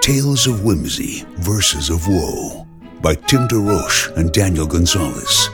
Tales 0.00 0.46
of 0.46 0.64
Whimsy, 0.64 1.26
Verses 1.36 1.90
of 1.90 2.08
Woe 2.08 2.66
by 3.02 3.14
Tim 3.14 3.46
DeRoche 3.48 4.16
and 4.16 4.32
Daniel 4.32 4.66
Gonzalez. 4.66 5.50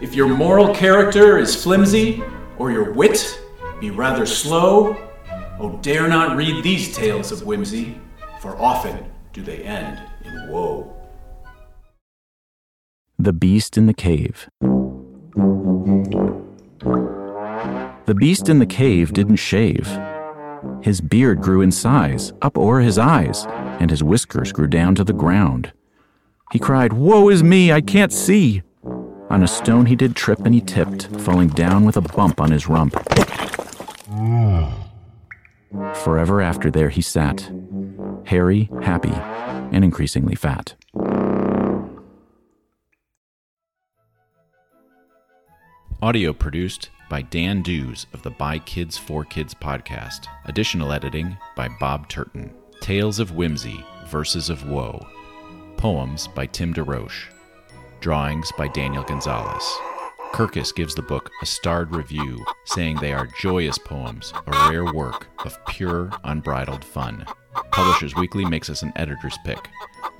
If 0.00 0.14
your 0.14 0.26
moral 0.26 0.74
character 0.74 1.36
is 1.36 1.54
flimsy, 1.54 2.22
or 2.58 2.72
your 2.72 2.94
wit 2.94 3.38
be 3.78 3.90
rather 3.90 4.24
slow, 4.24 4.96
oh, 5.60 5.78
dare 5.82 6.08
not 6.08 6.34
read 6.34 6.64
these 6.64 6.96
tales 6.96 7.30
of 7.30 7.44
whimsy, 7.44 8.00
for 8.40 8.56
often 8.56 9.04
do 9.34 9.42
they 9.42 9.58
end 9.58 10.00
in 10.24 10.48
woe. 10.48 10.96
The 13.18 13.34
Beast 13.34 13.76
in 13.76 13.84
the 13.84 13.94
Cave. 13.94 14.48
The 18.06 18.14
beast 18.16 18.48
in 18.48 18.60
the 18.60 18.66
cave 18.66 19.12
didn't 19.12 19.36
shave. 19.36 19.86
His 20.86 21.00
beard 21.00 21.42
grew 21.42 21.62
in 21.62 21.72
size, 21.72 22.32
up 22.42 22.56
o'er 22.56 22.78
his 22.78 22.96
eyes, 22.96 23.44
and 23.80 23.90
his 23.90 24.04
whiskers 24.04 24.52
grew 24.52 24.68
down 24.68 24.94
to 24.94 25.02
the 25.02 25.12
ground. 25.12 25.72
He 26.52 26.60
cried, 26.60 26.92
Woe 26.92 27.28
is 27.28 27.42
me, 27.42 27.72
I 27.72 27.80
can't 27.80 28.12
see! 28.12 28.62
On 29.28 29.42
a 29.42 29.48
stone 29.48 29.86
he 29.86 29.96
did 29.96 30.14
trip 30.14 30.38
and 30.46 30.54
he 30.54 30.60
tipped, 30.60 31.08
falling 31.22 31.48
down 31.48 31.84
with 31.84 31.96
a 31.96 32.02
bump 32.02 32.40
on 32.40 32.52
his 32.52 32.68
rump. 32.68 32.94
Forever 36.04 36.40
after 36.40 36.70
there 36.70 36.90
he 36.90 37.02
sat, 37.02 37.50
hairy, 38.26 38.70
happy, 38.80 39.10
and 39.72 39.84
increasingly 39.84 40.36
fat. 40.36 40.76
Audio 46.00 46.32
produced 46.32 46.90
by 47.08 47.22
Dan 47.22 47.62
Dews 47.62 48.06
of 48.12 48.22
the 48.22 48.30
By 48.30 48.58
Kids 48.58 48.98
for 48.98 49.24
Kids 49.24 49.54
podcast. 49.54 50.26
Additional 50.46 50.92
editing 50.92 51.36
by 51.54 51.68
Bob 51.78 52.08
Turton. 52.08 52.52
Tales 52.80 53.20
of 53.20 53.32
Whimsy, 53.32 53.84
Verses 54.08 54.50
of 54.50 54.68
Woe. 54.68 55.06
Poems 55.76 56.26
by 56.28 56.46
Tim 56.46 56.74
DeRoche. 56.74 57.26
Drawings 58.00 58.50
by 58.58 58.68
Daniel 58.68 59.04
Gonzalez. 59.04 59.64
Kirkus 60.32 60.74
gives 60.74 60.94
the 60.94 61.02
book 61.02 61.30
a 61.42 61.46
starred 61.46 61.94
review, 61.94 62.44
saying 62.64 62.96
they 62.96 63.12
are 63.12 63.28
joyous 63.40 63.78
poems, 63.78 64.32
a 64.46 64.68
rare 64.68 64.92
work 64.92 65.28
of 65.44 65.58
pure, 65.66 66.10
unbridled 66.24 66.84
fun. 66.84 67.24
Publishers 67.70 68.16
Weekly 68.16 68.44
makes 68.44 68.68
us 68.68 68.82
an 68.82 68.92
editor's 68.96 69.38
pick, 69.44 69.68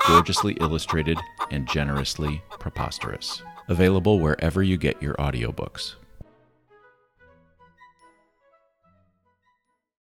gorgeously 0.06 0.54
illustrated 0.60 1.18
and 1.50 1.68
generously 1.68 2.42
preposterous. 2.48 3.42
Available 3.68 4.20
wherever 4.20 4.62
you 4.62 4.76
get 4.76 5.02
your 5.02 5.14
audiobooks. 5.14 5.96